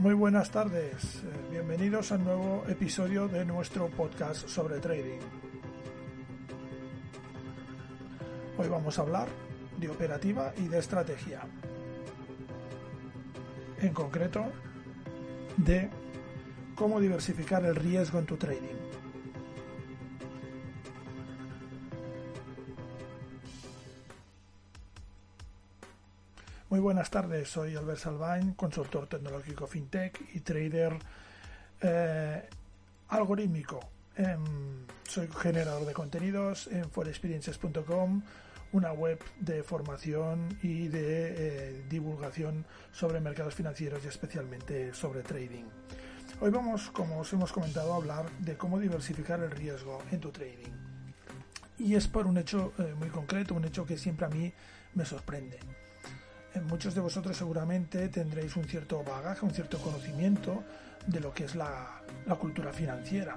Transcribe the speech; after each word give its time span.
Muy 0.00 0.14
buenas 0.14 0.50
tardes, 0.50 1.16
eh, 1.16 1.48
bienvenidos 1.50 2.10
al 2.10 2.24
nuevo 2.24 2.64
episodio 2.66 3.28
de 3.28 3.44
nuestro 3.44 3.88
podcast 3.88 4.48
sobre 4.48 4.78
trading. 4.78 5.20
Hoy 8.56 8.66
vamos 8.66 8.98
a 8.98 9.02
hablar 9.02 9.28
de 9.76 9.90
operativa 9.90 10.54
y 10.56 10.68
de 10.68 10.78
estrategia. 10.78 11.42
En 13.82 13.92
concreto, 13.92 14.46
de 15.58 15.90
cómo 16.74 16.98
diversificar 16.98 17.62
el 17.66 17.76
riesgo 17.76 18.20
en 18.20 18.24
tu 18.24 18.38
trading. 18.38 18.79
Muy 26.70 26.78
buenas 26.78 27.10
tardes, 27.10 27.48
soy 27.48 27.74
Albert 27.74 27.98
Salvain, 27.98 28.54
consultor 28.54 29.08
tecnológico 29.08 29.66
fintech 29.66 30.20
y 30.34 30.38
trader 30.38 30.96
eh, 31.80 32.48
algorítmico. 33.08 33.80
Em, 34.14 34.86
soy 35.02 35.28
generador 35.36 35.84
de 35.84 35.92
contenidos 35.92 36.68
en 36.68 36.88
forexperiences.com, 36.88 38.22
una 38.70 38.92
web 38.92 39.18
de 39.40 39.64
formación 39.64 40.60
y 40.62 40.86
de 40.86 41.00
eh, 41.00 41.84
divulgación 41.90 42.64
sobre 42.92 43.18
mercados 43.18 43.56
financieros 43.56 44.04
y 44.04 44.06
especialmente 44.06 44.94
sobre 44.94 45.22
trading. 45.22 45.64
Hoy 46.40 46.50
vamos, 46.52 46.88
como 46.92 47.18
os 47.18 47.32
hemos 47.32 47.50
comentado, 47.50 47.94
a 47.94 47.96
hablar 47.96 48.30
de 48.38 48.56
cómo 48.56 48.78
diversificar 48.78 49.40
el 49.40 49.50
riesgo 49.50 49.98
en 50.12 50.20
tu 50.20 50.30
trading. 50.30 50.70
Y 51.78 51.96
es 51.96 52.06
por 52.06 52.28
un 52.28 52.38
hecho 52.38 52.74
eh, 52.78 52.94
muy 52.96 53.08
concreto, 53.08 53.56
un 53.56 53.64
hecho 53.64 53.84
que 53.84 53.98
siempre 53.98 54.26
a 54.26 54.28
mí 54.28 54.52
me 54.94 55.04
sorprende 55.04 55.58
muchos 56.58 56.94
de 56.94 57.00
vosotros 57.00 57.36
seguramente 57.36 58.08
tendréis 58.08 58.56
un 58.56 58.64
cierto 58.64 59.02
bagaje, 59.04 59.44
un 59.44 59.52
cierto 59.52 59.78
conocimiento 59.78 60.64
de 61.06 61.20
lo 61.20 61.32
que 61.32 61.44
es 61.44 61.54
la, 61.54 62.02
cultura 62.38 62.72
financiera. 62.72 63.36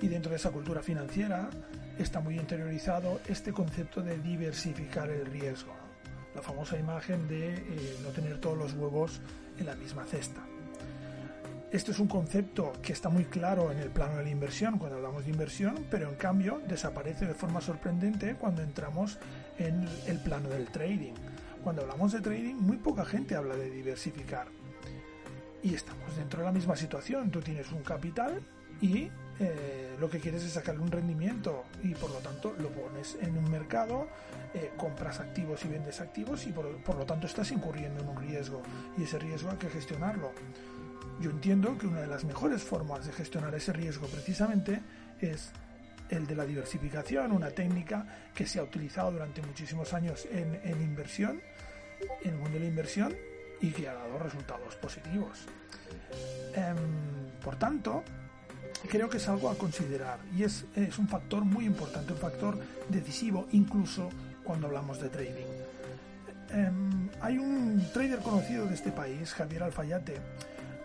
Y 0.00 0.08
dentro 0.08 0.30
de 0.30 0.36
esa 0.36 0.50
cultura 0.50 0.82
financiera 0.82 1.50
está 1.98 2.20
muy 2.20 2.38
interiorizado 2.38 3.20
este 3.26 3.52
concepto 3.52 4.00
de 4.00 4.18
diversificar 4.18 5.10
el 5.10 5.26
riesgo. 5.26 5.74
La 6.34 6.42
famosa 6.42 6.78
imagen 6.78 7.26
de 7.26 7.54
eh, 7.54 7.96
no 8.02 8.10
tener 8.10 8.38
todos 8.38 8.56
los 8.56 8.72
huevos 8.74 9.20
en 9.58 9.66
la 9.66 9.74
misma 9.74 10.04
cesta. 10.04 10.40
Esto 11.70 11.90
es 11.90 11.98
un 11.98 12.08
concepto 12.08 12.72
que 12.80 12.94
está 12.94 13.10
muy 13.10 13.24
claro 13.24 13.70
en 13.70 13.78
el 13.78 13.90
plano 13.90 14.16
de 14.16 14.22
la 14.22 14.30
inversión 14.30 14.78
cuando 14.78 14.96
hablamos 14.96 15.24
de 15.24 15.32
inversión, 15.32 15.86
pero 15.90 16.08
en 16.08 16.14
cambio 16.14 16.62
desaparece 16.66 17.26
de 17.26 17.34
forma 17.34 17.60
sorprendente 17.60 18.36
cuando 18.36 18.62
entramos 18.62 19.18
en 19.58 19.86
el 20.06 20.18
plano 20.20 20.48
del 20.48 20.68
trading 20.68 21.12
cuando 21.62 21.82
hablamos 21.82 22.12
de 22.12 22.20
trading, 22.20 22.54
muy 22.54 22.76
poca 22.76 23.04
gente 23.04 23.34
habla 23.34 23.56
de 23.56 23.70
diversificar. 23.70 24.48
Y 25.62 25.74
estamos 25.74 26.16
dentro 26.16 26.40
de 26.40 26.46
la 26.46 26.52
misma 26.52 26.76
situación. 26.76 27.30
Tú 27.30 27.40
tienes 27.40 27.70
un 27.72 27.82
capital 27.82 28.40
y 28.80 29.10
eh, 29.40 29.96
lo 30.00 30.08
que 30.08 30.20
quieres 30.20 30.44
es 30.44 30.52
sacarle 30.52 30.82
un 30.82 30.90
rendimiento 30.90 31.64
y 31.82 31.94
por 31.94 32.10
lo 32.10 32.18
tanto 32.18 32.54
lo 32.58 32.68
pones 32.70 33.16
en 33.20 33.36
un 33.36 33.50
mercado, 33.50 34.08
eh, 34.54 34.72
compras 34.76 35.20
activos 35.20 35.64
y 35.64 35.68
vendes 35.68 36.00
activos 36.00 36.46
y 36.46 36.52
por, 36.52 36.76
por, 36.82 36.96
lo 36.96 37.04
tanto 37.04 37.26
estás 37.26 37.50
incurriendo 37.50 38.00
en 38.02 38.08
un 38.08 38.16
riesgo 38.16 38.62
y 38.96 39.04
ese 39.04 39.18
riesgo 39.18 39.50
hay 39.50 39.56
que 39.56 39.68
gestionarlo. 39.68 40.32
Yo 41.20 41.30
entiendo 41.30 41.76
que 41.76 41.86
una 41.86 42.00
de 42.00 42.06
las 42.06 42.24
mejores 42.24 42.62
formas 42.62 43.06
de 43.06 43.12
gestionar 43.12 43.54
ese 43.54 43.72
riesgo 43.72 44.06
precisamente 44.06 44.80
es 45.20 45.52
el 46.10 46.26
de 46.26 46.34
la 46.34 46.44
diversificación, 46.44 47.32
una 47.32 47.50
técnica 47.50 48.06
que 48.34 48.46
se 48.46 48.58
ha 48.58 48.62
utilizado 48.62 49.12
durante 49.12 49.42
muchísimos 49.42 49.92
años 49.92 50.26
en, 50.30 50.80
inversión, 50.80 51.40
en 52.22 52.30
el 52.30 52.36
mundo 52.36 52.54
de 52.54 52.60
la 52.60 52.66
inversión 52.66 53.14
y 53.60 53.70
que 53.70 53.88
ha 53.88 53.94
dado 53.94 54.18
resultados 54.18 54.76
positivos. 54.76 55.46
Em, 56.54 57.40
por 57.42 57.56
tanto, 57.56 58.04
creo 58.88 59.08
que 59.08 59.16
es 59.16 59.28
algo 59.28 59.50
a 59.50 59.56
considerar 59.56 60.18
y 60.36 60.44
es, 60.44 60.64
un 60.98 61.08
factor 61.08 61.44
muy 61.44 61.66
importante, 61.66 62.12
un 62.12 62.18
factor 62.18 62.58
decisivo 62.88 63.48
incluso 63.52 64.08
cuando 64.44 64.66
hablamos 64.68 65.00
de 65.00 65.08
trading. 65.08 65.46
Em, 66.50 67.10
hay 67.20 67.38
un 67.38 67.90
trader 67.92 68.20
conocido 68.20 68.66
de 68.66 68.74
este 68.74 68.90
país, 68.92 69.32
Javier 69.34 69.64
Alfayate, 69.64 70.16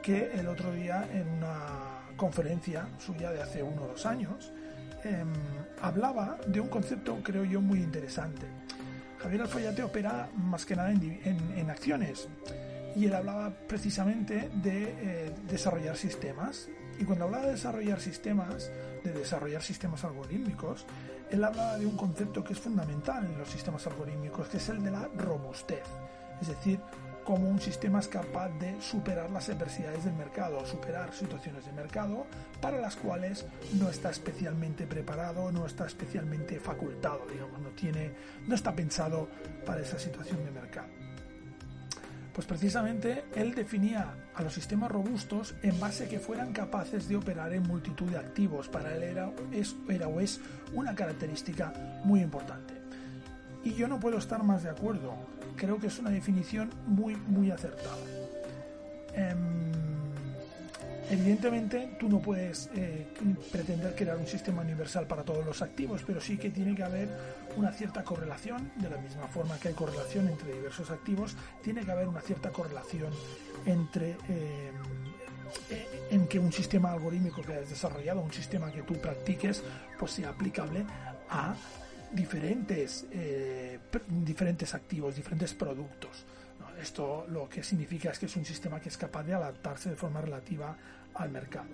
que 0.02 0.32
el 0.34 0.48
otro 0.48 0.74
día 0.74 1.08
en 1.14 1.28
una 1.30 2.04
conferencia 2.18 2.88
suya 3.00 3.32
de 3.32 3.42
hace 3.42 3.64
uno 3.64 3.84
o 3.84 3.88
dos 3.88 4.06
años, 4.06 4.52
Em, 5.04 5.28
hablaba 5.82 6.38
de 6.48 6.62
un 6.62 6.70
concepto, 6.70 7.20
creo 7.22 7.44
yo, 7.44 7.60
muy 7.60 7.80
interesante. 7.80 8.46
Javier 9.20 9.42
Alfayate 9.42 9.84
opera 9.84 10.30
más 10.36 10.66
que 10.66 10.76
nada 10.76 10.92
en, 10.92 11.70
acciones 11.70 12.28
y 12.96 13.06
él 13.06 13.16
hablaba 13.16 13.52
precisamente 13.52 14.50
de 14.62 14.96
eh, 15.00 15.36
desarrollar 15.48 15.96
sistemas. 15.96 16.70
Y 17.00 17.06
cuando 17.06 17.26
hablaba 17.26 17.46
de 17.46 17.52
desarrollar 17.54 18.00
sistemas, 18.00 18.72
de 19.04 19.14
desarrollar 19.14 19.62
sistemas 19.62 20.04
algorítmicos, 20.04 20.86
él 21.32 21.44
hablaba 21.44 21.78
de 21.78 21.86
un 21.86 21.98
concepto 21.98 22.44
que 22.44 22.54
es 22.54 22.60
fundamental 22.60 23.26
en 23.26 23.38
los 23.38 23.50
sistemas 23.50 23.88
algorítmicos, 23.88 24.48
que 24.50 24.58
es 24.58 24.70
el 24.70 24.84
de 24.84 24.92
la 24.92 25.10
robustez. 25.18 25.84
Es 26.42 26.50
decir, 26.50 26.80
cómo 27.24 27.50
un 27.50 27.60
sistema 27.60 28.00
es 28.00 28.08
capaz 28.08 28.50
de 28.60 28.80
superar 28.82 29.30
las 29.32 29.50
adversidades 29.50 30.06
del 30.06 30.14
mercado, 30.14 30.66
superar 30.66 31.14
situaciones 31.14 31.66
de 31.66 31.72
mercado 31.72 32.26
para 32.62 32.80
las 32.80 32.96
cuales 32.96 33.46
no 33.74 33.90
está 33.90 34.10
especialmente 34.10 34.86
preparado, 34.88 35.52
no 35.52 35.66
está 35.66 35.86
especialmente 35.86 36.60
facultado, 36.60 37.26
digamos, 37.32 37.60
no 37.60 37.70
tiene, 37.70 38.12
no 38.48 38.56
está 38.56 38.76
pensado 38.76 39.30
para 39.66 39.82
esa 39.82 40.00
situación 40.00 40.44
de 40.46 40.52
mercado. 40.52 40.88
Pues 42.34 42.48
precisamente 42.48 43.26
él 43.36 43.54
definía 43.54 44.16
a 44.34 44.42
los 44.42 44.56
sistemas 44.56 44.92
robustos 44.92 45.54
en 45.62 45.80
base 45.80 46.06
a 46.06 46.10
que 46.10 46.20
fueran 46.20 46.52
capaces 46.52 47.08
de 47.08 47.16
operar 47.16 47.54
en 47.54 47.62
multitud 47.62 48.10
de 48.10 48.18
activos. 48.18 48.68
Para 48.68 48.96
él 48.96 49.04
era, 49.04 49.32
es, 49.52 49.76
era 49.88 50.08
o 50.08 50.20
es 50.20 50.42
una 50.74 50.96
característica 50.96 52.02
muy 52.04 52.22
importante. 52.22 52.83
Y 53.64 53.74
yo 53.74 53.88
no 53.88 54.00
puedo 54.00 54.18
estar 54.18 54.44
más 54.44 54.64
de 54.64 54.70
acuerdo 54.70 55.16
creo 55.56 55.80
que 55.80 55.88
es 55.88 56.00
una 56.00 56.10
definición 56.10 56.70
muy, 56.86 57.16
muy 57.16 57.52
acertada. 57.52 57.98
Em, 59.14 59.72
evidentemente, 61.10 61.96
tú 62.00 62.10
no 62.10 62.20
puedes 62.20 62.70
eh, 62.76 63.08
pretender 63.52 63.96
crear 63.96 64.18
un 64.18 64.28
sistema 64.28 64.62
universal 64.62 65.08
para 65.08 65.24
todos 65.24 65.46
los 65.46 65.62
activos, 65.62 66.04
pero 66.06 66.20
sí 66.20 66.38
que 66.38 66.50
tiene 66.50 66.76
que 66.76 66.84
haber 66.84 67.10
una 67.56 67.72
cierta 67.72 68.04
correlación, 68.04 68.72
de 68.76 68.90
la 68.90 68.98
misma 68.98 69.28
forma 69.28 69.58
que 69.60 69.70
hay 69.70 69.74
correlación 69.74 70.28
entre 70.28 70.54
diversos 70.54 70.90
activos, 70.90 71.36
tiene 71.62 71.86
que 71.86 71.92
haber 71.92 72.08
una 72.08 72.22
cierta 72.22 72.50
correlación 72.50 73.12
entre 73.66 74.12
em, 74.12 74.74
eh, 75.70 76.08
en 76.10 76.28
que 76.28 76.40
un 76.40 76.52
sistema 76.52 76.92
algorítmico 76.92 77.42
que 77.42 77.54
hayas 77.54 77.70
desarrollado, 77.70 78.22
un 78.22 78.34
sistema 78.34 78.72
que 78.72 78.82
tú 78.82 78.96
practiques, 78.96 79.64
pues 80.00 80.14
sea 80.14 80.30
aplicable 80.30 80.84
a 81.30 81.56
diferentes, 82.14 83.06
eh, 83.12 83.80
diferentes 84.08 84.74
activos, 84.74 85.16
diferentes 85.16 85.54
productos. 85.54 86.26
Esto 86.82 87.26
lo 87.30 87.48
que 87.48 87.64
significa 87.64 88.12
es 88.12 88.20
que 88.20 88.26
es 88.26 88.36
un 88.36 88.46
sistema 88.46 88.80
que 88.80 88.90
es 88.90 88.98
capaz 88.98 89.24
de 89.24 89.34
adaptarse 89.34 89.90
de 89.90 89.96
forma 89.96 90.22
relativa 90.22 90.76
al 91.14 91.30
mercado. 91.30 91.70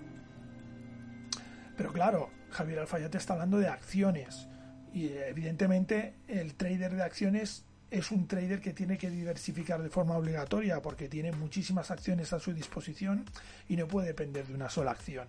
Pero 1.76 1.92
claro, 1.92 2.30
Javier 2.50 2.80
Alfayate 2.80 3.18
está 3.18 3.32
hablando 3.34 3.58
de 3.58 3.68
acciones 3.68 4.46
y 4.92 5.08
evidentemente 5.08 6.14
el 6.28 6.54
trader 6.54 6.94
de 6.94 7.02
acciones 7.02 7.64
es 7.90 8.10
un 8.10 8.28
trader 8.28 8.60
que 8.60 8.72
tiene 8.72 8.98
que 8.98 9.10
diversificar 9.10 9.82
de 9.82 9.90
forma 9.90 10.16
obligatoria 10.16 10.80
porque 10.80 11.08
tiene 11.08 11.32
muchísimas 11.32 11.90
acciones 11.90 12.32
a 12.32 12.38
su 12.38 12.52
disposición 12.52 13.24
y 13.68 13.76
no 13.76 13.88
puede 13.88 14.08
depender 14.08 14.46
de 14.46 14.54
una 14.54 14.70
sola 14.70 14.92
acción. 14.92 15.26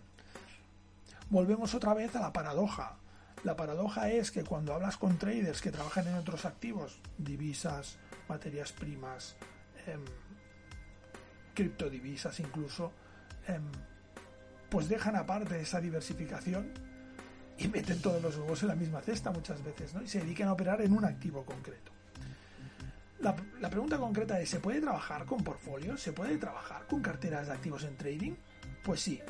Volvemos 1.29 1.73
otra 1.73 1.93
vez 1.93 2.15
a 2.15 2.21
la 2.21 2.33
paradoja. 2.33 2.97
La 3.43 3.55
paradoja 3.55 4.09
es 4.09 4.29
que 4.29 4.43
cuando 4.43 4.73
hablas 4.73 4.97
con 4.97 5.17
traders 5.17 5.61
que 5.61 5.71
trabajan 5.71 6.07
en 6.07 6.15
otros 6.15 6.45
activos, 6.45 6.99
divisas, 7.17 7.97
materias 8.29 8.71
primas, 8.71 9.35
em, 9.87 10.03
criptodivisas 11.55 12.39
incluso, 12.39 12.91
em, 13.47 13.63
pues 14.69 14.87
dejan 14.87 15.15
aparte 15.15 15.59
esa 15.59 15.81
diversificación 15.81 16.71
y 17.57 17.67
meten 17.67 18.01
todos 18.01 18.21
los 18.21 18.37
huevos 18.37 18.61
en 18.61 18.69
la 18.69 18.75
misma 18.75 19.01
cesta 19.01 19.31
muchas 19.31 19.63
veces, 19.63 19.93
¿no? 19.93 20.03
Y 20.03 20.07
se 20.07 20.19
dedican 20.19 20.47
a 20.47 20.53
operar 20.53 20.81
en 20.81 20.93
un 20.93 21.03
activo 21.03 21.43
concreto. 21.43 21.91
La, 23.19 23.35
la 23.59 23.69
pregunta 23.69 23.97
concreta 23.97 24.39
es, 24.39 24.49
¿se 24.49 24.59
puede 24.59 24.81
trabajar 24.81 25.25
con 25.25 25.43
portfolios? 25.43 26.01
¿Se 26.01 26.13
puede 26.13 26.37
trabajar 26.37 26.87
con 26.87 27.01
carteras 27.01 27.47
de 27.47 27.53
activos 27.53 27.83
en 27.83 27.95
trading? 27.97 28.33
Pues 28.83 29.01
sí, 29.01 29.21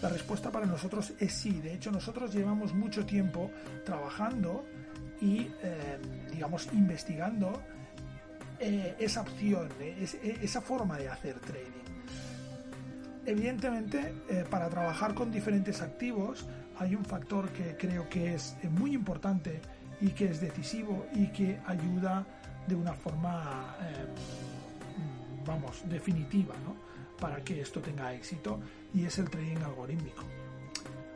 la 0.00 0.08
respuesta 0.08 0.50
para 0.50 0.66
nosotros 0.66 1.12
es 1.18 1.32
sí. 1.32 1.60
De 1.60 1.74
hecho, 1.74 1.90
nosotros 1.90 2.32
llevamos 2.32 2.72
mucho 2.72 3.04
tiempo 3.04 3.50
trabajando 3.84 4.64
y, 5.20 5.50
eh, 5.62 5.98
digamos, 6.30 6.68
investigando 6.72 7.62
eh, 8.60 8.94
esa 8.98 9.22
opción, 9.22 9.68
eh, 9.80 10.38
esa 10.40 10.60
forma 10.60 10.98
de 10.98 11.08
hacer 11.08 11.40
trading. 11.40 11.66
Evidentemente, 13.26 14.14
para 14.48 14.70
trabajar 14.70 15.12
con 15.12 15.30
diferentes 15.30 15.82
activos 15.82 16.46
hay 16.78 16.94
un 16.94 17.04
factor 17.04 17.50
que 17.50 17.76
creo 17.76 18.08
que 18.08 18.34
es 18.34 18.56
muy 18.70 18.94
importante 18.94 19.60
y 20.00 20.10
que 20.10 20.30
es 20.30 20.40
decisivo 20.40 21.06
y 21.12 21.26
que 21.26 21.60
ayuda 21.66 22.24
de 22.66 22.74
una 22.74 22.94
forma, 22.94 23.76
vamos, 25.44 25.82
definitiva, 25.90 26.54
¿no? 26.64 26.88
para 27.18 27.42
que 27.44 27.60
esto 27.60 27.80
tenga 27.80 28.14
éxito 28.14 28.60
y 28.94 29.04
es 29.04 29.18
el 29.18 29.28
trading 29.30 29.58
algorítmico. 29.64 30.22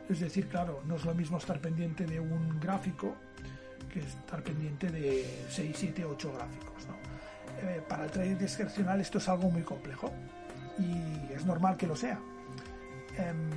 Es 0.09 0.19
decir, 0.19 0.47
claro, 0.47 0.81
no 0.85 0.95
es 0.95 1.05
lo 1.05 1.13
mismo 1.13 1.37
estar 1.37 1.59
pendiente 1.59 2.05
de 2.05 2.19
un 2.19 2.59
gráfico 2.59 3.15
que 3.91 3.99
estar 3.99 4.43
pendiente 4.43 4.89
de 4.89 5.45
6, 5.49 5.75
7, 5.77 6.05
8 6.05 6.33
gráficos. 6.33 6.73
Eh, 7.61 7.81
para 7.87 8.05
el 8.05 8.11
trading 8.11 8.37
discrecional 8.37 8.99
esto 8.99 9.19
es 9.19 9.29
algo 9.29 9.49
muy 9.49 9.61
complejo 9.61 10.11
y 10.77 11.33
es 11.33 11.45
normal 11.45 11.77
que 11.77 11.87
lo 11.87 11.95
sea. 11.95 12.19
Em, 13.17 13.49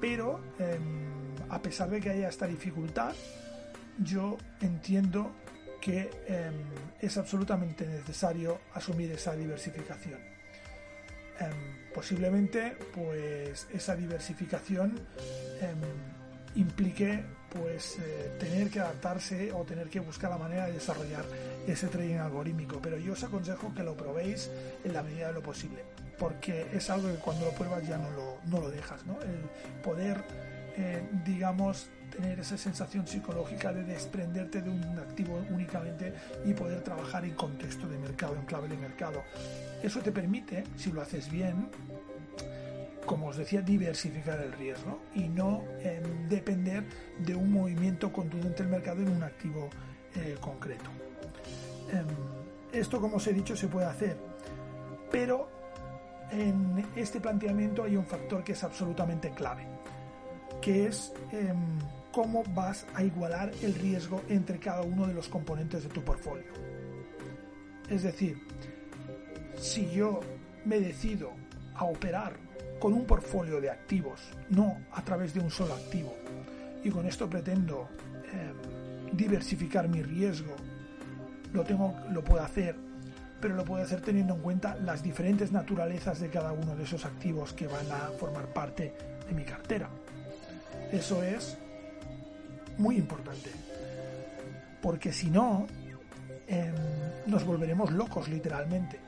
pero 0.00 0.40
em, 0.58 1.08
a 1.48 1.60
pesar 1.60 1.90
de 1.90 2.00
que 2.00 2.10
haya 2.10 2.28
esta 2.28 2.46
dificultad, 2.46 3.14
yo 3.98 4.38
entiendo 4.60 5.30
que 5.80 6.10
em, 6.26 6.54
es 7.00 7.16
absolutamente 7.16 7.86
necesario 7.86 8.60
asumir 8.72 9.12
esa 9.12 9.36
diversificación. 9.36 10.33
Posiblemente, 11.94 12.76
pues 12.92 13.66
esa 13.72 13.96
diversificación 13.96 14.98
implique 16.56 17.24
pues 17.50 17.98
eh, 17.98 18.36
tener 18.38 18.68
que 18.68 18.80
adaptarse 18.80 19.52
o 19.52 19.64
tener 19.64 19.88
que 19.88 20.00
buscar 20.00 20.30
la 20.30 20.38
manera 20.38 20.66
de 20.66 20.72
desarrollar 20.72 21.24
ese 21.66 21.86
trading 21.86 22.16
algorítmico. 22.16 22.80
Pero 22.82 22.98
yo 22.98 23.12
os 23.12 23.22
aconsejo 23.22 23.72
que 23.74 23.82
lo 23.82 23.96
probéis 23.96 24.50
en 24.82 24.92
la 24.92 25.02
medida 25.02 25.28
de 25.28 25.34
lo 25.34 25.42
posible, 25.42 25.84
porque 26.18 26.66
es 26.72 26.90
algo 26.90 27.08
que 27.08 27.18
cuando 27.18 27.46
lo 27.46 27.52
pruebas 27.52 27.86
ya 27.86 27.96
no 27.96 28.10
lo, 28.10 28.38
no 28.46 28.60
lo 28.60 28.70
dejas, 28.70 29.06
¿no? 29.06 29.20
El 29.22 29.80
poder, 29.82 30.22
eh, 30.76 31.02
digamos, 31.24 31.88
tener 32.10 32.38
esa 32.40 32.56
sensación 32.56 33.06
psicológica 33.06 33.72
de 33.72 33.84
desprenderte 33.84 34.62
de 34.62 34.70
un 34.70 34.98
activo 34.98 35.40
únicamente 35.50 36.12
y 36.44 36.52
poder 36.54 36.82
trabajar 36.82 37.24
en 37.24 37.34
contexto 37.34 37.88
de 37.88 37.98
mercado, 37.98 38.36
en 38.36 38.44
clave 38.44 38.68
de 38.68 38.76
mercado. 38.76 39.22
Eso 39.82 40.00
te 40.00 40.12
permite, 40.12 40.64
si 40.76 40.92
lo 40.92 41.02
haces 41.02 41.30
bien, 41.30 41.68
como 43.06 43.28
os 43.28 43.36
decía, 43.36 43.60
diversificar 43.60 44.40
el 44.40 44.52
riesgo 44.52 45.00
y 45.14 45.28
no 45.28 45.64
em, 45.80 46.28
depender 46.28 46.84
de 47.18 47.34
un 47.34 47.52
movimiento 47.52 48.12
contundente 48.12 48.62
del 48.62 48.72
mercado 48.72 49.02
en 49.02 49.10
un 49.10 49.22
activo 49.22 49.68
eh, 50.14 50.36
concreto. 50.40 50.90
Em, 51.92 52.06
esto, 52.72 53.00
como 53.00 53.16
os 53.16 53.26
he 53.26 53.32
dicho, 53.32 53.56
se 53.56 53.68
puede 53.68 53.86
hacer, 53.86 54.16
pero 55.10 55.48
en 56.30 56.84
este 56.96 57.20
planteamiento 57.20 57.84
hay 57.84 57.96
un 57.96 58.06
factor 58.06 58.42
que 58.42 58.52
es 58.52 58.64
absolutamente 58.64 59.30
clave, 59.30 59.66
que 60.64 60.86
es 60.86 61.12
em, 61.30 61.78
cómo 62.10 62.42
vas 62.54 62.86
a 62.94 63.02
igualar 63.02 63.52
el 63.60 63.74
riesgo 63.74 64.22
entre 64.30 64.58
cada 64.58 64.80
uno 64.80 65.06
de 65.06 65.12
los 65.12 65.28
componentes 65.28 65.82
de 65.82 65.90
tu 65.90 66.02
portfolio. 66.02 66.50
Es 67.90 68.02
decir, 68.02 68.38
si 69.56 69.90
yo 69.90 70.20
me 70.64 70.80
decido 70.80 71.32
a 71.74 71.84
operar 71.84 72.32
con 72.80 72.94
un 72.94 73.04
portfolio 73.04 73.60
de 73.60 73.70
activos, 73.70 74.22
no 74.48 74.78
a 74.92 75.04
través 75.04 75.34
de 75.34 75.40
un 75.40 75.50
solo 75.50 75.74
activo. 75.74 76.14
Y 76.82 76.88
con 76.88 77.04
esto 77.04 77.28
pretendo 77.28 77.90
em, 78.32 79.14
diversificar 79.14 79.86
mi 79.86 80.02
riesgo. 80.02 80.56
Lo 81.52 81.62
tengo, 81.62 81.94
lo 82.10 82.24
puedo 82.24 82.42
hacer, 82.42 82.74
pero 83.38 83.54
lo 83.54 83.66
puedo 83.66 83.82
hacer 83.82 84.00
teniendo 84.00 84.34
en 84.34 84.40
cuenta 84.40 84.76
las 84.76 85.02
diferentes 85.02 85.52
naturalezas 85.52 86.20
de 86.20 86.30
cada 86.30 86.52
uno 86.52 86.74
de 86.74 86.84
esos 86.84 87.04
activos 87.04 87.52
que 87.52 87.66
van 87.66 87.92
a 87.92 88.08
formar 88.18 88.46
parte 88.46 88.94
de 89.28 89.34
mi 89.34 89.44
cartera. 89.44 89.90
Eso 90.92 91.22
es 91.22 91.56
muy 92.78 92.96
importante. 92.96 93.50
Porque 94.82 95.12
si 95.12 95.30
no, 95.30 95.66
em, 96.46 96.74
nos 97.26 97.44
volveremos 97.44 97.90
locos 97.92 98.28
literalmente 98.28 99.00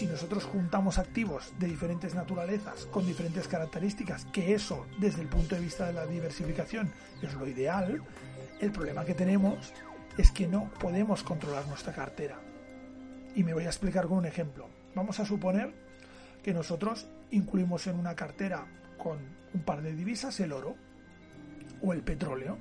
si 0.00 0.06
nosotros 0.06 0.44
juntamos 0.44 0.98
activos 0.98 1.52
de 1.58 1.66
diferentes 1.66 2.14
naturalezas 2.14 2.86
con 2.86 3.04
diferentes 3.04 3.46
características, 3.48 4.24
que 4.26 4.54
eso 4.54 4.86
desde 4.98 5.20
el 5.20 5.28
punto 5.28 5.56
de 5.56 5.60
vista 5.60 5.86
de 5.86 5.92
la 5.92 6.06
diversificación 6.06 6.90
es 7.20 7.34
lo 7.34 7.46
ideal, 7.46 8.02
el 8.60 8.72
problema 8.72 9.04
que 9.04 9.14
tenemos 9.14 9.74
es 10.16 10.30
que 10.30 10.48
no 10.48 10.70
podemos 10.80 11.22
controlar 11.22 11.66
nuestra 11.66 11.92
cartera. 11.92 12.38
Y 13.34 13.44
me 13.44 13.52
voy 13.52 13.64
a 13.64 13.68
explicar 13.68 14.06
con 14.06 14.18
un 14.18 14.26
ejemplo. 14.26 14.68
Vamos 14.94 15.20
a 15.20 15.26
suponer 15.26 15.74
que 16.42 16.54
nosotros 16.54 17.06
incluimos 17.30 17.86
en 17.86 17.98
una 17.98 18.14
cartera 18.14 18.64
con 19.02 19.18
un 19.54 19.62
par 19.62 19.82
de 19.82 19.94
divisas 19.94 20.38
el 20.40 20.52
oro 20.52 20.76
o 21.82 21.92
el 21.92 22.02
petróleo, 22.02 22.58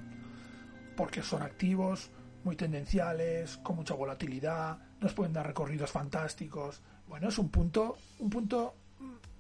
porque 0.96 1.22
son 1.22 1.44
activos 1.44 2.10
muy 2.44 2.56
tendenciales, 2.56 3.58
con 3.58 3.76
mucha 3.76 3.94
volatilidad, 3.94 4.80
nos 5.02 5.14
pueden 5.14 5.34
dar 5.34 5.46
recorridos 5.46 5.92
fantásticos, 5.92 6.82
bueno, 7.08 7.30
es 7.30 7.38
un 7.38 7.50
punto, 7.50 7.98
un 8.20 8.30
punto 8.30 8.76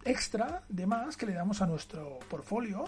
extra 0.03 0.63
de 0.67 0.85
más 0.85 1.15
que 1.15 1.25
le 1.25 1.33
damos 1.33 1.61
a 1.61 1.67
nuestro 1.67 2.19
portfolio 2.29 2.85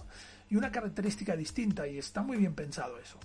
y 0.50 0.56
una 0.56 0.72
característica 0.72 1.36
distinta 1.36 1.88
y 1.88 1.98
está 1.98 2.22
muy 2.22 2.38
bien 2.38 2.54
pensado 2.54 2.98
eso. 3.00 3.20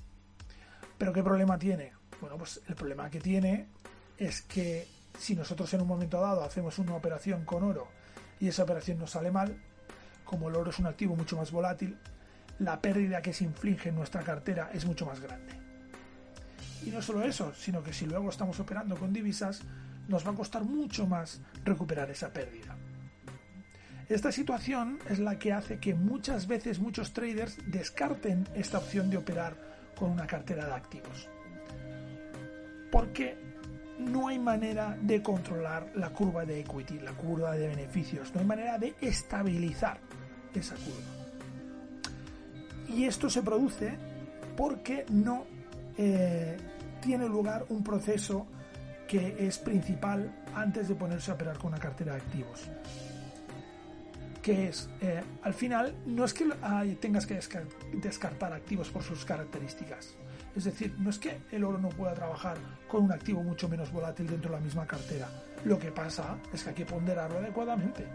Pero 0.99 1.13
¿qué 1.13 1.23
problema 1.23 1.59
tiene? 1.59 1.93
Bueno, 2.21 2.39
pues 2.39 2.63
el 2.69 2.75
problema 2.75 3.11
que 3.11 3.21
tiene 3.21 3.69
es 4.17 4.43
que 4.43 4.87
si 5.19 5.35
nosotros 5.35 5.73
en 5.75 5.83
un 5.83 5.89
momento 5.89 6.21
dado 6.21 6.45
hacemos 6.45 6.79
una 6.79 6.95
operación 6.95 7.45
con 7.45 7.65
oro 7.65 7.89
y 8.39 8.49
esa 8.49 8.63
operación 8.65 8.99
nos 8.99 9.11
sale 9.11 9.31
mal, 9.31 9.61
como 10.27 10.51
el 10.51 10.57
oro 10.57 10.71
es 10.71 10.79
un 10.79 10.87
activo 10.87 11.17
mucho 11.17 11.39
más 11.39 11.51
volátil, 11.51 11.97
la 12.59 12.81
pérdida 12.83 13.23
que 13.23 13.33
se 13.33 13.45
inflige 13.45 13.89
en 13.89 13.95
nuestra 13.95 14.23
cartera 14.23 14.71
es 14.75 14.85
mucho 14.85 15.07
más 15.07 15.21
grande. 15.21 15.55
Y 16.85 16.91
no 16.91 17.01
solo 17.01 17.23
eso, 17.23 17.55
sino 17.55 17.83
que 17.83 17.95
si 17.95 18.05
luego 18.05 18.29
estamos 18.29 18.61
operando 18.61 18.97
con 18.97 19.13
divisas, 19.13 19.63
nos 20.09 20.27
va 20.27 20.33
a 20.33 20.35
costar 20.35 20.65
mucho 20.65 21.07
más 21.07 21.41
recuperar 21.65 22.11
esa 22.11 22.33
pérdida. 22.33 22.77
Esta 24.09 24.31
situación 24.31 24.99
es 25.09 25.19
la 25.19 25.39
que 25.39 25.53
hace 25.53 25.81
que 25.81 25.95
muchas 25.95 26.47
veces 26.47 26.79
muchos 26.79 27.13
traders 27.13 27.59
descarten 27.67 28.47
esta 28.55 28.79
opción 28.79 29.11
de 29.11 29.17
operar 29.17 29.57
con 29.99 30.11
una 30.11 30.27
cartera 30.27 30.67
de 30.67 30.75
activos. 30.75 31.29
Porque 32.93 33.46
no 33.99 34.29
hay 34.29 34.39
manera 34.39 34.97
de 35.01 35.23
controlar 35.23 35.91
la 35.95 36.11
curva 36.11 36.45
de 36.45 36.61
equity, 36.61 37.01
la 37.01 37.13
curva 37.13 37.53
de 37.53 37.69
beneficios, 37.69 38.33
no 38.35 38.41
hay 38.41 38.47
manera 38.47 38.79
de 38.79 38.95
estabilizar 39.01 39.99
esa 40.55 40.75
curva. 40.75 41.17
Y 42.89 43.05
esto 43.05 43.29
se 43.29 43.43
produce 43.43 43.97
porque 44.57 45.05
no 45.11 45.45
eh, 45.99 46.57
tiene 47.01 47.29
lugar 47.29 47.67
un 47.69 47.83
proceso 47.83 48.47
que 49.07 49.37
es 49.47 49.59
principal 49.59 50.33
antes 50.55 50.89
de 50.89 50.95
ponerse 50.95 51.31
a 51.31 51.35
operar 51.35 51.59
con 51.59 51.69
una 51.69 51.79
cartera 51.79 52.13
de 52.13 52.19
activos. 52.19 52.69
Que 54.43 54.69
es, 54.69 54.89
eh, 55.01 55.23
al 55.43 55.55
final, 55.55 55.95
no 56.07 56.25
es 56.25 56.33
que 56.33 56.47
tengas 57.01 57.27
que 57.27 57.41
descartar 57.95 58.53
activos 58.53 58.91
por 58.91 59.03
sus 59.03 59.25
características. 59.25 60.15
Es 60.57 60.65
decir, 60.65 60.95
no 60.99 61.11
es 61.11 61.19
que 61.19 61.39
el 61.53 61.65
oro 61.65 61.77
no 61.77 61.91
pueda 61.91 62.15
trabajar 62.15 62.57
con 62.89 63.05
un 63.05 63.13
activo 63.13 63.43
mucho 63.43 63.69
menos 63.69 63.93
volátil 63.93 64.27
dentro 64.27 64.51
de 64.51 64.57
la 64.57 64.65
misma 64.65 64.87
cartera. 64.87 65.29
Lo 65.65 65.79
que 65.79 65.93
pasa 65.93 66.39
es 66.51 66.63
que 66.63 66.71
hay 66.71 66.75
que 66.75 66.87
ponderarlo 66.87 67.39
adecuadamente. 67.39 68.07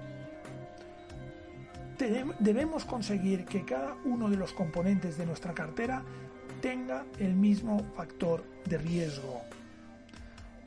Debemos 2.39 2.83
conseguir 2.83 3.45
que 3.45 3.63
cada 3.63 3.95
uno 4.05 4.27
de 4.27 4.37
los 4.37 4.53
componentes 4.53 5.19
de 5.19 5.25
nuestra 5.27 5.53
cartera 5.53 6.03
tenga 6.59 7.05
el 7.19 7.35
mismo 7.35 7.83
factor 7.95 8.43
de 8.65 8.79
riesgo. 8.79 9.43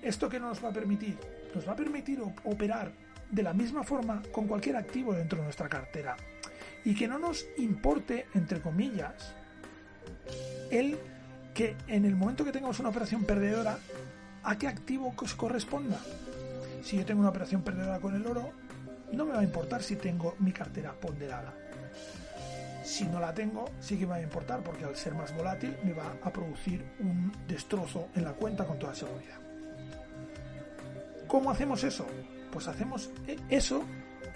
¿Esto 0.01 0.29
qué 0.29 0.39
nos 0.39 0.63
va 0.65 0.69
a 0.69 0.73
permitir? 0.73 1.19
Nos 1.57 1.67
va 1.67 1.73
a 1.73 1.77
permitir 1.77 2.23
operar 2.45 2.93
de 3.29 3.43
la 3.43 3.53
misma 3.53 3.83
forma 3.83 4.23
con 4.31 4.47
cualquier 4.47 4.77
activo 4.77 5.13
dentro 5.13 5.39
de 5.39 5.45
nuestra 5.45 5.69
cartera 5.69 6.15
y 6.85 6.95
que 6.95 7.09
no 7.09 7.19
nos 7.19 7.47
importe, 7.57 8.27
entre 8.35 8.61
comillas, 8.61 9.35
el 10.71 10.99
que 11.55 11.77
en 11.87 12.05
el 12.05 12.17
momento 12.17 12.45
que 12.45 12.53
tengamos 12.53 12.81
una 12.81 12.89
operación 12.89 13.25
perdedora, 13.25 13.79
¿a 14.43 14.59
qué 14.59 14.67
activo 14.67 15.15
os 15.17 15.35
corresponda? 15.35 15.99
Si 16.83 16.99
yo 16.99 17.07
tengo 17.07 17.21
una 17.21 17.31
operación 17.31 17.63
perdedora 17.63 18.01
con 18.01 18.15
el 18.15 18.27
oro, 18.27 18.53
no 19.13 19.25
me 19.25 19.33
va 19.33 19.41
a 19.41 19.45
importar 19.45 19.83
si 19.83 19.97
tengo 19.97 20.35
mi 20.41 20.53
cartera 20.53 20.93
ponderada. 20.93 21.55
Si 22.83 23.05
no 23.05 23.21
la 23.21 23.33
tengo, 23.33 23.71
sí 23.81 23.97
que 23.97 24.05
me 24.05 24.11
va 24.11 24.17
a 24.17 24.23
importar 24.23 24.63
porque 24.63 24.85
al 24.85 24.97
ser 24.97 25.15
más 25.15 25.35
volátil 25.35 25.75
me 25.85 25.95
va 25.95 26.17
a 26.23 26.31
producir 26.31 26.85
un 26.99 27.33
destrozo 27.49 28.09
en 28.15 28.25
la 28.25 28.33
cuenta 28.33 28.67
con 28.67 28.79
toda 28.79 28.95
seguridad. 28.95 29.39
¿Cómo 31.27 31.51
hacemos 31.51 31.83
eso? 31.85 32.07
Pues 32.53 32.69
hacemos 32.69 33.11
eh, 33.27 33.39
eso 33.49 33.85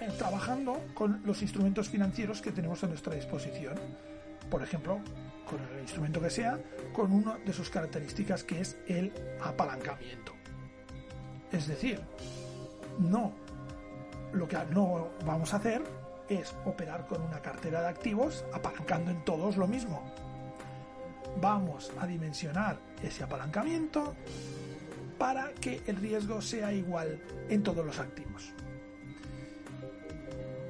eh, 0.01 0.09
trabajando 0.17 0.81
con 0.95 1.21
los 1.25 1.43
instrumentos 1.43 1.91
financieros 1.91 2.41
que 2.41 2.53
tenemos 2.53 2.83
a 2.83 2.87
nuestra 2.87 3.15
disposición. 3.15 3.75
Por 4.51 4.63
ejemplo, 4.63 5.01
con 5.49 5.61
el 5.73 5.81
instrumento 5.81 6.21
que 6.21 6.31
sea, 6.31 6.59
con 6.93 7.13
una 7.13 7.39
de 7.39 7.53
sus 7.53 7.71
características 7.71 8.45
que 8.45 8.61
es 8.61 8.79
el 8.87 9.13
apalancamiento. 9.43 10.33
Es 11.51 11.67
decir, 11.67 12.01
no, 12.99 13.33
lo 14.33 14.47
que 14.47 14.59
no 14.71 15.11
vamos 15.25 15.53
a 15.55 15.57
hacer 15.57 15.83
es 16.29 16.55
operar 16.67 17.07
con 17.07 17.23
una 17.23 17.41
cartera 17.41 17.81
de 17.81 17.89
activos 17.89 18.45
apalancando 18.53 19.11
en 19.11 19.25
todos 19.25 19.57
lo 19.57 19.67
mismo. 19.67 20.03
Vamos 21.41 21.91
a 21.99 22.07
dimensionar 22.07 22.79
ese 23.03 23.25
apalancamiento 23.25 24.15
para 25.19 25.53
que 25.53 25.83
el 25.87 25.97
riesgo 25.97 26.41
sea 26.41 26.73
igual 26.73 27.21
en 27.49 27.63
todos 27.63 27.85
los 27.85 27.99
activos. 27.99 28.53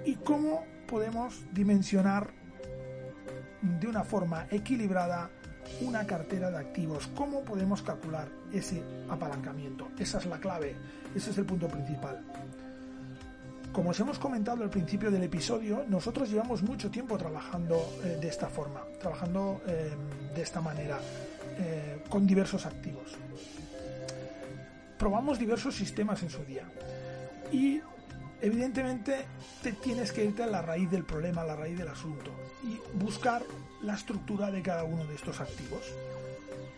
y 0.09 0.15
cómo 0.15 0.65
podemos 0.87 1.45
dimensionar 1.53 2.33
de 3.63 3.87
una 3.87 4.05
forma 4.05 4.47
equilibrada 4.51 5.31
una 5.81 6.07
cartera 6.07 6.51
de 6.51 6.59
activos. 6.59 7.09
¿Cómo 7.15 7.43
podemos 7.43 7.83
calcular 7.83 8.29
ese 8.53 8.83
apalancamiento? 9.09 9.89
Esa 9.99 10.19
es 10.19 10.27
la 10.27 10.39
clave, 10.39 10.75
ese 11.15 11.31
es 11.31 11.39
el 11.39 11.45
punto 11.45 11.69
principal. 11.69 12.25
Como 13.73 13.91
os 13.91 14.01
hemos 14.01 14.19
comentado 14.19 14.63
al 14.65 14.71
principio 14.71 15.11
del 15.11 15.23
episodio, 15.23 15.85
nosotros 15.89 16.31
llevamos 16.31 16.63
mucho 16.63 16.91
tiempo 16.91 17.19
trabajando 17.19 17.77
eh, 18.03 18.19
de 18.21 18.29
esta 18.29 18.49
forma, 18.49 18.83
trabajando 18.99 19.61
eh, 19.67 19.91
de 20.35 20.43
esta 20.43 20.61
manera, 20.61 20.99
eh, 21.59 22.03
con 22.09 22.27
diversos 22.27 22.65
activos. 22.67 23.15
Probamos 24.99 25.39
diversos 25.39 25.77
sistemas 25.77 26.23
en 26.23 26.31
su 26.31 26.43
día 26.45 26.65
y 27.53 27.81
evidentemente 28.41 29.27
te 29.63 29.73
tienes 29.73 30.13
que 30.13 30.25
irte 30.25 30.43
a 30.43 30.47
la 30.47 30.63
raíz 30.63 30.91
del 30.91 31.05
problema, 31.05 31.43
a 31.43 31.47
la 31.47 31.57
raíz 31.57 31.79
del 31.79 31.89
asunto 31.89 32.31
y 32.65 32.79
buscar 32.99 33.43
la 33.83 33.95
estructura 33.95 34.51
de 34.51 34.63
cada 34.63 34.85
uno 34.85 35.05
de 35.05 35.15
estos 35.15 35.41
activos. 35.41 35.83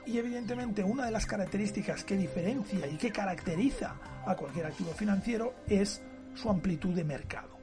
Y 0.07 0.19
evidentemente 0.19 0.83
una 0.83 1.05
de 1.07 1.11
las 1.11 1.27
características 1.27 2.05
que 2.05 2.17
diferencia 2.17 2.87
y 2.87 2.97
que 2.97 3.13
caracteriza 3.13 3.95
a 4.27 4.35
cualquier 4.35 4.67
activo 4.67 4.93
financiero 4.93 5.55
es 5.69 6.03
su 6.35 6.49
amplitud 6.49 6.95
de 6.95 7.05
mercado. 7.05 7.59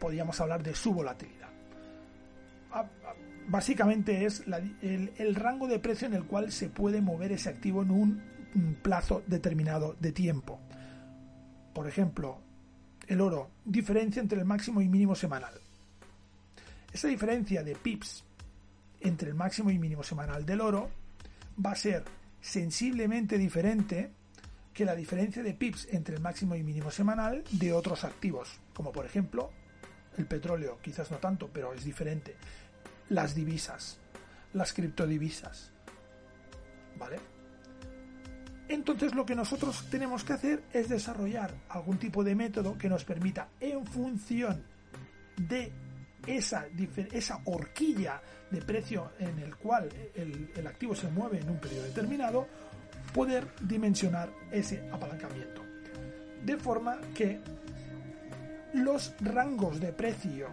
Podríamos 0.00 0.40
hablar 0.40 0.62
de 0.62 0.74
su 0.74 0.92
volatilidad. 0.92 1.48
Básicamente 3.46 4.24
es 4.24 4.44
el 4.46 5.34
rango 5.34 5.68
de 5.68 5.78
precio 5.78 6.06
en 6.06 6.14
el 6.14 6.24
cual 6.24 6.50
se 6.50 6.68
puede 6.68 7.00
mover 7.00 7.32
ese 7.32 7.50
activo 7.50 7.82
en 7.82 7.90
un 7.90 8.22
plazo 8.82 9.22
determinado 9.26 9.94
de 10.00 10.12
tiempo. 10.12 10.60
Por 11.72 11.86
ejemplo, 11.86 12.40
el 13.08 13.20
oro, 13.20 13.50
diferencia 13.64 14.20
entre 14.20 14.38
el 14.38 14.44
máximo 14.44 14.80
y 14.80 14.88
mínimo 14.88 15.14
semanal. 15.14 15.54
Esa 16.92 17.08
diferencia 17.08 17.62
de 17.62 17.74
pips 17.74 18.24
entre 19.00 19.30
el 19.30 19.34
máximo 19.34 19.70
y 19.70 19.78
mínimo 19.78 20.02
semanal 20.02 20.44
del 20.44 20.60
oro 20.60 20.90
va 21.64 21.72
a 21.72 21.76
ser 21.76 22.04
sensiblemente 22.40 23.38
diferente 23.38 24.10
que 24.72 24.84
la 24.84 24.94
diferencia 24.94 25.42
de 25.42 25.54
pips 25.54 25.88
entre 25.90 26.16
el 26.16 26.20
máximo 26.20 26.54
y 26.54 26.62
mínimo 26.62 26.90
semanal 26.90 27.44
de 27.50 27.72
otros 27.72 28.04
activos, 28.04 28.58
como 28.74 28.92
por 28.92 29.04
ejemplo 29.06 29.50
el 30.16 30.26
petróleo, 30.26 30.78
quizás 30.82 31.10
no 31.10 31.18
tanto, 31.18 31.48
pero 31.52 31.72
es 31.72 31.84
diferente, 31.84 32.36
las 33.08 33.34
divisas, 33.34 33.98
las 34.52 34.72
criptodivisas. 34.72 35.70
¿Vale? 36.98 37.31
Entonces 38.68 39.14
lo 39.14 39.26
que 39.26 39.34
nosotros 39.34 39.88
tenemos 39.90 40.24
que 40.24 40.32
hacer 40.32 40.62
es 40.72 40.88
desarrollar 40.88 41.52
algún 41.68 41.98
tipo 41.98 42.24
de 42.24 42.34
método 42.34 42.78
que 42.78 42.88
nos 42.88 43.04
permita, 43.04 43.48
en 43.60 43.84
función 43.86 44.62
de 45.36 45.72
esa, 46.26 46.68
horquilla 47.44 48.20
de 48.50 48.62
precio 48.62 49.12
en 49.18 49.38
el 49.40 49.56
cual 49.56 49.88
el, 50.14 50.66
activo 50.66 50.94
se 50.94 51.08
mueve 51.08 51.40
en 51.40 51.50
un 51.50 51.58
periodo 51.58 51.84
determinado, 51.84 52.46
poder 53.12 53.48
dimensionar 53.60 54.30
ese 54.50 54.88
apalancamiento. 54.90 55.62
De 56.44 56.56
forma 56.56 57.00
que 57.14 57.40
los 58.74 59.14
rangos 59.20 59.80
de 59.80 59.92
precio 59.92 60.48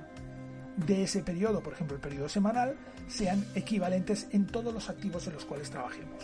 de 0.75 1.04
ese 1.04 1.24
periodo, 1.24 1.62
por 1.62 1.74
ejemplo 1.74 1.96
el 1.96 2.01
periodo 2.01 2.30
semanal, 2.30 2.75
sean 3.08 3.46
equivalentes 3.56 4.28
en 4.32 4.48
todos 4.48 4.74
los 4.74 4.89
activos 4.89 5.28
en 5.28 5.34
los 5.34 5.46
cuales 5.46 5.70
trabajemos. 5.70 6.24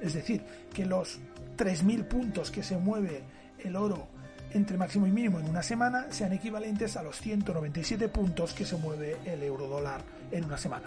Es 0.00 0.14
decir, 0.14 0.42
que 0.72 0.86
los 0.86 1.18
3.000 1.56 2.04
puntos 2.06 2.50
que 2.50 2.62
se 2.62 2.76
mueve 2.76 3.22
el 3.58 3.76
oro 3.76 4.08
entre 4.52 4.76
máximo 4.76 5.06
y 5.06 5.12
mínimo 5.12 5.38
en 5.38 5.48
una 5.48 5.62
semana 5.62 6.06
sean 6.10 6.32
equivalentes 6.32 6.96
a 6.96 7.02
los 7.02 7.20
197 7.20 8.08
puntos 8.08 8.52
que 8.52 8.64
se 8.64 8.76
mueve 8.76 9.18
el 9.24 9.42
euro 9.42 9.68
dólar 9.68 10.02
en 10.30 10.44
una 10.44 10.58
semana. 10.58 10.86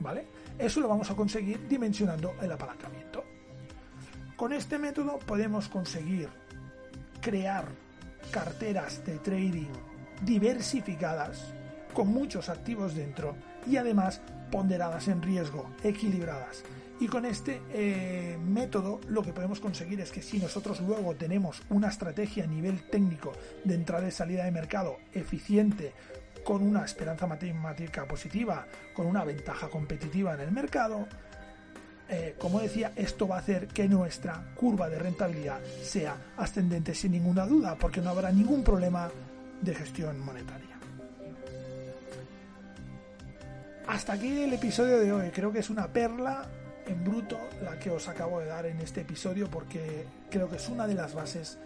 ¿Vale? 0.00 0.26
Eso 0.58 0.80
lo 0.80 0.88
vamos 0.88 1.10
a 1.10 1.14
conseguir 1.14 1.66
dimensionando 1.68 2.34
el 2.40 2.52
apalancamiento. 2.52 3.24
Con 4.36 4.52
este 4.52 4.78
método 4.78 5.18
podemos 5.18 5.68
conseguir 5.68 6.28
crear 7.20 7.66
carteras 8.30 9.04
de 9.04 9.18
trading 9.18 9.72
diversificadas 10.22 11.52
con 11.92 12.08
muchos 12.08 12.48
activos 12.48 12.94
dentro 12.94 13.34
y 13.66 13.76
además 13.76 14.20
ponderadas 14.50 15.08
en 15.08 15.22
riesgo, 15.22 15.70
equilibradas, 15.82 16.62
y 16.98 17.06
con 17.08 17.26
este 17.26 17.60
eh, 17.70 18.38
método 18.42 19.00
lo 19.08 19.22
que 19.22 19.32
podemos 19.32 19.60
conseguir 19.60 20.00
es 20.00 20.10
que 20.10 20.22
si 20.22 20.38
nosotros 20.38 20.80
luego 20.80 21.14
tenemos 21.14 21.62
una 21.68 21.88
estrategia 21.88 22.44
a 22.44 22.46
nivel 22.46 22.88
técnico 22.88 23.32
de 23.64 23.74
entrada 23.74 24.08
y 24.08 24.10
salida 24.10 24.44
de 24.44 24.50
mercado 24.50 24.96
eficiente, 25.12 25.92
con 26.44 26.62
una 26.62 26.84
esperanza 26.84 27.26
matemática 27.26 28.06
positiva, 28.06 28.66
con 28.94 29.06
una 29.06 29.24
ventaja 29.24 29.68
competitiva 29.68 30.34
en 30.34 30.40
el 30.40 30.52
mercado, 30.52 31.08
eh, 32.08 32.36
como 32.38 32.60
decía, 32.60 32.92
esto 32.94 33.26
va 33.26 33.36
a 33.36 33.40
hacer 33.40 33.66
que 33.66 33.88
nuestra 33.88 34.54
curva 34.54 34.88
de 34.88 34.98
rentabilidad 34.98 35.60
sea 35.82 36.16
ascendente 36.36 36.94
sin 36.94 37.12
ninguna 37.12 37.46
duda, 37.46 37.74
porque 37.74 38.00
no 38.00 38.10
habrá 38.10 38.30
ningún 38.30 38.62
problema 38.62 39.10
de 39.60 39.74
gestión 39.74 40.20
monetaria. 40.20 40.78
Hasta 43.88 44.12
aquí 44.12 44.42
el 44.42 44.52
episodio 44.52 44.98
de 44.98 45.12
hoy. 45.12 45.30
Creo 45.30 45.52
que 45.52 45.60
es 45.60 45.70
una 45.70 45.88
perla 45.88 46.46
en 46.86 47.04
bruto 47.04 47.38
la 47.62 47.78
que 47.78 47.90
os 47.90 48.08
acabo 48.08 48.40
de 48.40 48.46
dar 48.46 48.66
en 48.66 48.80
este 48.80 49.02
episodio 49.02 49.50
porque 49.50 50.06
creo 50.30 50.48
que 50.48 50.56
es 50.56 50.68
una 50.68 50.86
de 50.86 50.94
las 50.94 51.14
bases 51.14 51.58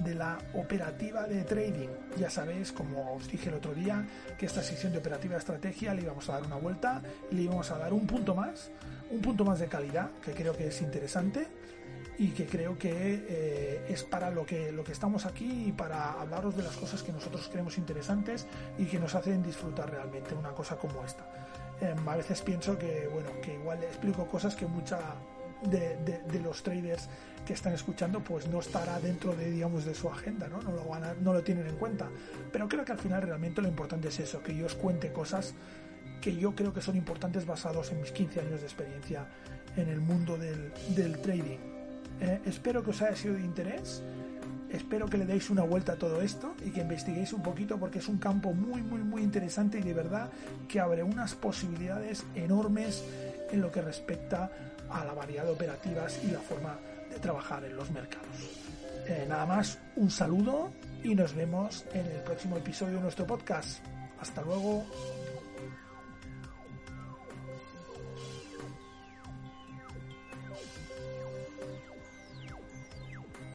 de 0.00 0.14
la 0.14 0.38
operativa 0.54 1.26
de 1.26 1.42
trading. 1.42 1.88
Ya 2.16 2.30
sabéis, 2.30 2.72
como 2.72 3.14
os 3.14 3.28
dije 3.28 3.48
el 3.48 3.56
otro 3.56 3.74
día, 3.74 4.06
que 4.38 4.46
esta 4.46 4.62
sección 4.62 4.92
de 4.92 4.98
operativa 4.98 5.34
de 5.34 5.40
estrategia 5.40 5.94
le 5.94 6.02
íbamos 6.02 6.28
a 6.28 6.34
dar 6.34 6.44
una 6.44 6.56
vuelta 6.56 7.02
y 7.30 7.34
le 7.34 7.42
íbamos 7.42 7.70
a 7.70 7.78
dar 7.78 7.92
un 7.92 8.06
punto 8.06 8.34
más, 8.34 8.70
un 9.10 9.20
punto 9.20 9.44
más 9.44 9.58
de 9.58 9.66
calidad, 9.66 10.10
que 10.24 10.32
creo 10.32 10.56
que 10.56 10.68
es 10.68 10.80
interesante 10.82 11.48
y 12.18 12.30
que 12.30 12.46
creo 12.46 12.76
que 12.76 13.26
eh, 13.28 13.86
es 13.88 14.02
para 14.04 14.30
lo 14.30 14.44
que, 14.44 14.72
lo 14.72 14.82
que 14.84 14.92
estamos 14.92 15.26
aquí 15.26 15.68
y 15.68 15.72
para 15.72 16.20
hablaros 16.20 16.56
de 16.56 16.62
las 16.62 16.76
cosas 16.76 17.02
que 17.02 17.12
nosotros 17.12 17.48
creemos 17.50 17.78
interesantes 17.78 18.46
y 18.76 18.86
que 18.86 18.98
nos 18.98 19.14
hacen 19.14 19.42
disfrutar 19.42 19.90
realmente 19.90 20.34
una 20.34 20.50
cosa 20.50 20.76
como 20.76 21.04
esta. 21.04 21.24
Em, 21.80 22.08
a 22.08 22.16
veces 22.16 22.42
pienso 22.42 22.76
que, 22.78 23.08
bueno, 23.12 23.30
que 23.40 23.54
igual 23.54 23.82
explico 23.84 24.26
cosas 24.26 24.56
que 24.56 24.66
mucha 24.66 24.98
de, 25.62 26.40
los 26.42 26.62
traders 26.62 27.08
que 27.44 27.52
están 27.52 27.72
escuchando 27.72 28.20
pues 28.20 28.46
no 28.46 28.60
estará 28.60 29.00
dentro 29.00 29.34
de 29.34 29.50
digamos 29.50 29.84
de 29.84 29.94
su 29.94 30.08
agenda 30.08 30.46
¿no? 30.48 30.62
No, 30.62 30.70
lo 30.70 30.84
no 31.20 31.32
lo 31.32 31.42
tienen 31.42 31.66
en 31.66 31.76
cuenta. 31.76 32.08
Pero 32.52 32.68
creo 32.68 32.84
que 32.84 32.92
al 32.92 32.98
final 32.98 33.22
realmente 33.22 33.62
lo 33.62 33.68
importante 33.68 34.08
es 34.08 34.20
eso 34.20 34.42
que 34.42 34.56
yo 34.56 34.66
os 34.66 34.74
cuente 34.74 35.12
cosas 35.12 35.54
que 36.20 36.36
yo 36.36 36.54
creo 36.54 36.72
que 36.72 36.80
son 36.80 36.96
importantes 36.96 37.46
basados 37.46 37.92
en 37.92 38.00
mis 38.00 38.10
15 38.10 38.40
años 38.40 38.60
de 38.60 38.66
experiencia 38.66 39.26
en 39.76 39.88
el 39.88 40.00
mundo 40.00 40.36
del, 40.36 41.20
trading. 41.22 41.58
Eh, 42.20 42.40
espero 42.44 42.82
que 42.82 42.90
os 42.90 43.00
haya 43.02 43.14
sido 43.14 43.34
de 43.34 43.42
interés 43.42 44.02
Espero 44.70 45.06
que 45.06 45.16
le 45.16 45.24
deis 45.24 45.48
una 45.50 45.62
vuelta 45.62 45.92
a 45.92 45.96
todo 45.96 46.20
esto 46.20 46.54
y 46.64 46.70
que 46.70 46.80
investiguéis 46.80 47.32
un 47.32 47.42
poquito 47.42 47.78
porque 47.78 48.00
es 48.00 48.08
un 48.08 48.18
campo 48.18 48.52
muy, 48.52 48.82
muy, 48.82 49.00
muy 49.00 49.22
interesante 49.22 49.78
y 49.78 49.82
de 49.82 49.94
verdad 49.94 50.30
que 50.68 50.78
abre 50.78 51.02
unas 51.02 51.34
posibilidades 51.34 52.24
enormes 52.34 53.02
en 53.50 53.60
lo 53.60 53.70
que 53.70 53.80
respecta 53.80 54.50
a 54.90 55.04
la 55.04 55.14
variedad 55.14 55.44
de 55.44 55.52
operativas 55.52 56.20
y 56.22 56.30
la 56.30 56.40
forma 56.40 56.78
de 57.10 57.18
trabajar 57.18 57.64
en 57.64 57.76
los 57.76 57.90
mercados. 57.90 58.26
Eh, 59.06 59.24
nada 59.26 59.46
más, 59.46 59.78
un 59.96 60.10
saludo 60.10 60.70
y 61.02 61.14
nos 61.14 61.34
vemos 61.34 61.86
en 61.94 62.04
el 62.04 62.20
próximo 62.22 62.56
episodio 62.58 62.96
de 62.96 63.02
nuestro 63.02 63.26
podcast. 63.26 63.78
Hasta 64.20 64.42
luego. 64.42 64.84